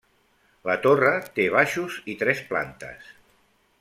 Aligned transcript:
La 0.69 0.77
torre 0.85 1.11
té 1.39 1.45
baixos 1.57 1.99
i 2.15 2.17
tres 2.23 2.43
plantes. 2.55 3.13